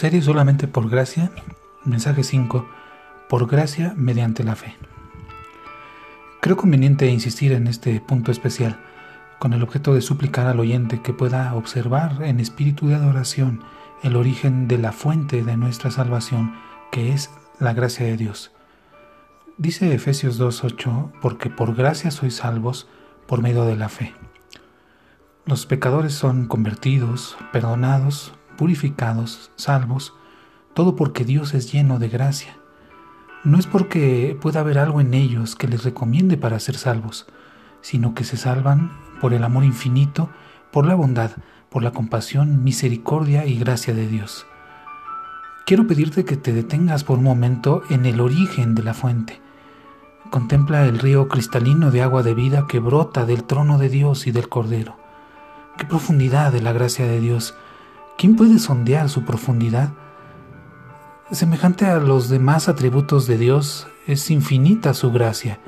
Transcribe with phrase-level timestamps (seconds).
[0.00, 1.30] Serie solamente por gracia,
[1.84, 2.66] mensaje 5,
[3.28, 4.74] por gracia mediante la fe.
[6.40, 8.80] Creo conveniente insistir en este punto especial,
[9.38, 13.62] con el objeto de suplicar al oyente que pueda observar en espíritu de adoración
[14.02, 16.54] el origen de la fuente de nuestra salvación,
[16.90, 18.52] que es la gracia de Dios.
[19.58, 22.88] Dice Efesios 2.8, porque por gracia sois salvos
[23.26, 24.14] por medio de la fe.
[25.44, 30.12] Los pecadores son convertidos, perdonados, purificados, salvos,
[30.74, 32.58] todo porque Dios es lleno de gracia.
[33.42, 37.26] No es porque pueda haber algo en ellos que les recomiende para ser salvos,
[37.80, 40.28] sino que se salvan por el amor infinito,
[40.72, 41.30] por la bondad,
[41.70, 44.44] por la compasión, misericordia y gracia de Dios.
[45.64, 49.40] Quiero pedirte que te detengas por un momento en el origen de la fuente.
[50.30, 54.32] Contempla el río cristalino de agua de vida que brota del trono de Dios y
[54.32, 54.98] del Cordero.
[55.78, 57.54] Qué profundidad de la gracia de Dios
[58.20, 59.94] ¿Quién puede sondear su profundidad?
[61.30, 65.58] Semejante a los demás atributos de Dios, es infinita su gracia.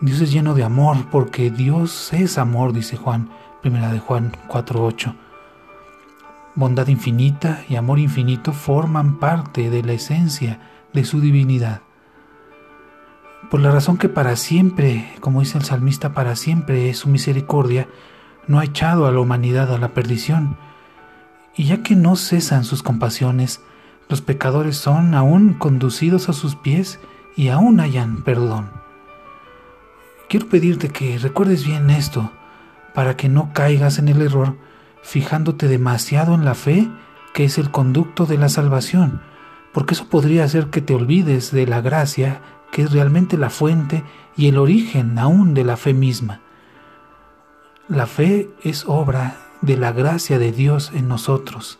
[0.00, 3.30] Dios es lleno de amor porque Dios es amor, dice Juan,
[3.62, 5.14] primera de Juan 4:8.
[6.56, 10.58] Bondad infinita y amor infinito forman parte de la esencia
[10.92, 11.82] de su divinidad.
[13.52, 17.86] Por la razón que para siempre, como dice el salmista, para siempre es su misericordia,
[18.48, 20.56] no ha echado a la humanidad a la perdición,
[21.58, 23.60] y ya que no cesan sus compasiones,
[24.08, 27.00] los pecadores son aún conducidos a sus pies
[27.36, 28.70] y aún hallan perdón.
[30.28, 32.30] Quiero pedirte que recuerdes bien esto,
[32.94, 34.56] para que no caigas en el error
[35.02, 36.88] fijándote demasiado en la fe,
[37.34, 39.20] que es el conducto de la salvación,
[39.72, 44.04] porque eso podría hacer que te olvides de la gracia, que es realmente la fuente
[44.36, 46.40] y el origen aún de la fe misma.
[47.88, 51.78] La fe es obra de la gracia de Dios en nosotros.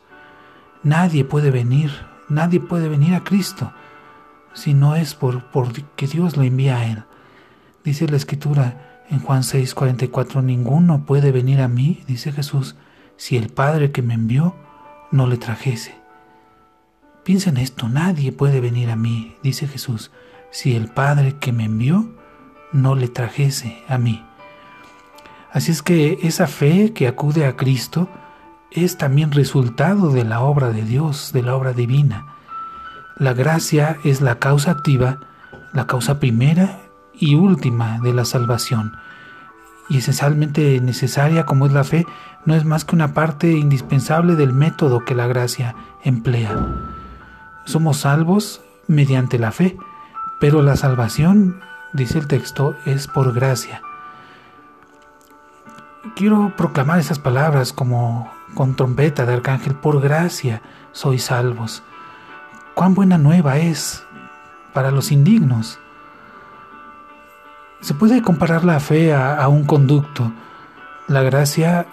[0.83, 1.91] Nadie puede venir,
[2.29, 3.73] nadie puede venir a Cristo
[4.53, 7.05] si no es por, por que Dios lo envía a Él.
[7.85, 12.77] Dice la Escritura en Juan 6, 44, ninguno puede venir a mí, dice Jesús,
[13.17, 14.55] si el Padre que me envió
[15.11, 15.95] no le trajese.
[17.25, 20.11] Piensa en esto, nadie puede venir a mí, dice Jesús,
[20.51, 22.11] si el Padre que me envió
[22.73, 24.25] no le trajese a mí.
[25.53, 28.09] Así es que esa fe que acude a Cristo
[28.71, 32.27] es también resultado de la obra de Dios, de la obra divina.
[33.17, 35.21] La gracia es la causa activa,
[35.73, 36.81] la causa primera
[37.15, 38.93] y última de la salvación.
[39.89, 42.05] Y esencialmente necesaria como es la fe,
[42.45, 46.55] no es más que una parte indispensable del método que la gracia emplea.
[47.65, 49.79] Somos salvos mediante la fe,
[50.41, 51.61] pero la salvación,
[51.95, 53.81] dice el texto, es por gracia
[56.15, 61.83] quiero proclamar esas palabras como con trompeta de arcángel, por gracia sois salvos.
[62.75, 64.05] Cuán buena nueva es
[64.73, 65.79] para los indignos.
[67.81, 70.33] Se puede comparar la fe a, un conducto.
[71.07, 71.87] La gracia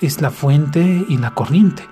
[0.00, 1.88] es la fuente y la corriente,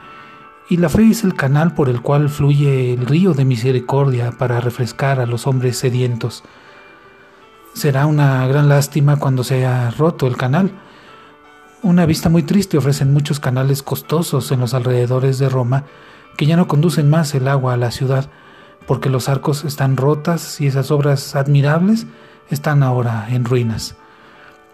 [0.69, 4.61] y la fe es el canal por el cual fluye el río de misericordia para
[4.61, 6.43] refrescar a los hombres sedientos.
[7.75, 10.73] Será una gran lástima cuando se haya roto el canal,
[11.83, 15.85] una vista muy triste ofrecen muchos canales costosos en los alrededores de Roma
[16.37, 18.31] que ya no conducen más el agua a la ciudad
[18.87, 22.07] porque los arcos están rotas y esas obras admirables
[22.51, 23.97] están ahora en ruinas.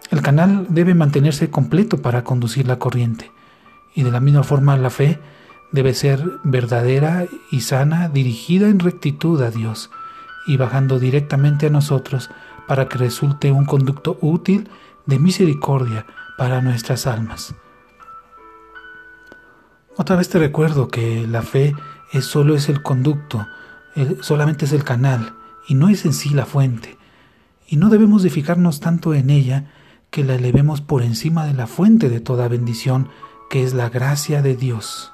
[0.09, 3.31] El canal debe mantenerse completo para conducir la corriente
[3.93, 5.19] y de la misma forma la fe
[5.71, 9.91] debe ser verdadera y sana, dirigida en rectitud a Dios
[10.47, 12.29] y bajando directamente a nosotros
[12.67, 14.69] para que resulte un conducto útil
[15.05, 16.05] de misericordia
[16.37, 17.55] para nuestras almas.
[19.97, 21.73] Otra vez te recuerdo que la fe
[22.11, 23.47] es solo es el conducto,
[24.21, 25.33] solamente es el canal
[25.67, 26.97] y no es en sí la fuente.
[27.67, 29.71] Y no debemos de fijarnos tanto en ella
[30.11, 33.09] que la elevemos por encima de la fuente de toda bendición,
[33.49, 35.13] que es la gracia de Dios.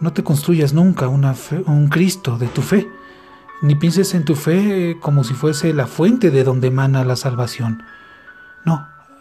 [0.00, 2.88] No te construyas nunca un Cristo de tu fe,
[3.62, 7.82] ni pienses en tu fe como si fuese la fuente de donde emana la salvación.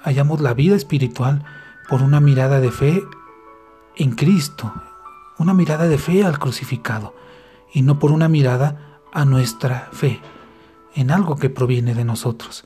[0.03, 1.43] Hallamos la vida espiritual
[1.89, 3.03] por una mirada de fe
[3.95, 4.73] en Cristo,
[5.37, 7.15] una mirada de fe al crucificado,
[7.73, 10.19] y no por una mirada a nuestra fe,
[10.95, 12.63] en algo que proviene de nosotros.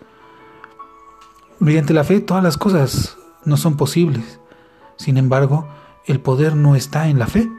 [1.59, 4.39] Mediante la fe todas las cosas no son posibles.
[4.97, 5.67] Sin embargo,
[6.05, 7.49] el poder no está en la fe,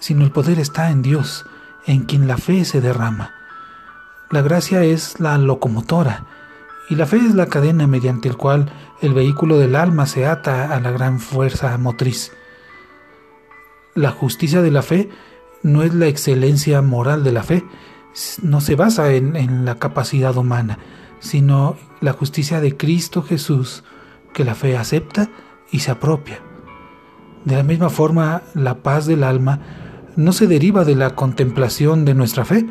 [0.00, 1.44] sino el poder está en Dios,
[1.86, 3.32] en quien la fe se derrama.
[4.30, 6.26] La gracia es la locomotora,
[6.88, 8.70] y la fe es la cadena mediante el cual
[9.00, 12.32] el vehículo del alma se ata a la gran fuerza motriz.
[13.94, 15.08] La justicia de la fe
[15.62, 17.64] no es la excelencia moral de la fe,
[18.42, 20.78] no se basa en, en la capacidad humana,
[21.20, 23.82] sino la justicia de Cristo Jesús
[24.32, 25.30] que la fe acepta
[25.70, 26.40] y se apropia.
[27.44, 29.60] De la misma forma, la paz del alma
[30.16, 32.66] no se deriva de la contemplación de nuestra fe,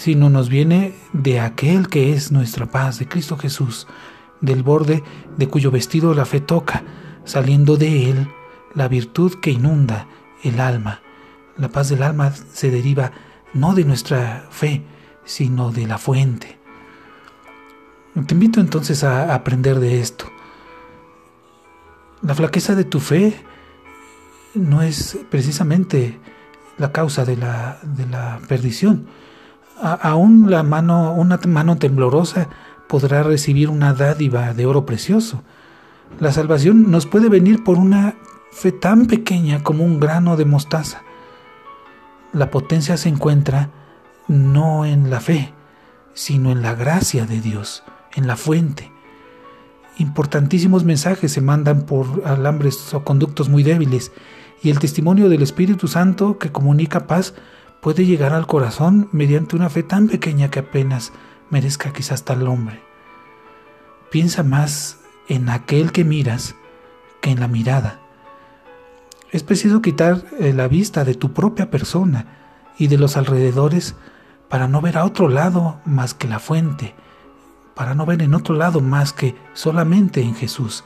[0.00, 3.86] sino nos viene de aquel que es nuestra paz, de Cristo Jesús,
[4.40, 5.04] del borde
[5.36, 6.82] de cuyo vestido la fe toca,
[7.24, 8.28] saliendo de él
[8.74, 10.08] la virtud que inunda
[10.42, 11.02] el alma.
[11.58, 13.12] La paz del alma se deriva
[13.52, 14.86] no de nuestra fe,
[15.26, 16.58] sino de la fuente.
[18.26, 20.24] Te invito entonces a aprender de esto.
[22.22, 23.38] La flaqueza de tu fe
[24.54, 26.18] no es precisamente
[26.78, 29.06] la causa de la, de la perdición.
[29.80, 32.48] Aún la mano, una mano temblorosa
[32.88, 35.42] podrá recibir una dádiva de oro precioso.
[36.18, 38.16] La salvación nos puede venir por una
[38.52, 41.02] fe tan pequeña como un grano de mostaza.
[42.32, 43.70] La potencia se encuentra
[44.28, 45.52] no en la fe,
[46.14, 47.82] sino en la gracia de Dios,
[48.14, 48.92] en la fuente.
[49.98, 54.12] Importantísimos mensajes se mandan por alambres o conductos muy débiles
[54.62, 57.34] y el testimonio del Espíritu Santo que comunica paz
[57.80, 61.12] puede llegar al corazón mediante una fe tan pequeña que apenas
[61.50, 62.82] merezca quizás tal hombre.
[64.10, 64.98] Piensa más
[65.28, 66.54] en aquel que miras
[67.20, 68.00] que en la mirada.
[69.30, 72.26] Es preciso quitar eh, la vista de tu propia persona
[72.78, 73.94] y de los alrededores
[74.48, 76.94] para no ver a otro lado más que la fuente,
[77.74, 80.82] para no ver en otro lado más que solamente en Jesús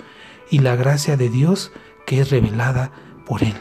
[0.50, 1.72] y la gracia de Dios
[2.06, 2.90] que es revelada
[3.24, 3.54] por Él.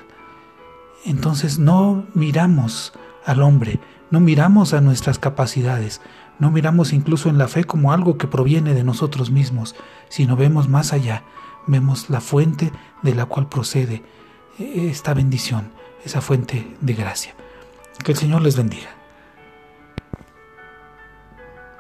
[1.06, 2.94] Entonces no miramos
[3.26, 3.80] al hombre,
[4.12, 6.02] no miramos a nuestras capacidades,
[6.40, 9.76] no miramos incluso en la fe como algo que proviene de nosotros mismos,
[10.10, 11.24] sino vemos más allá,
[11.68, 12.72] vemos la fuente
[13.02, 14.04] de la cual procede
[14.60, 15.72] esta bendición,
[16.06, 17.36] esa fuente de gracia.
[18.04, 19.03] Que el Señor les bendiga.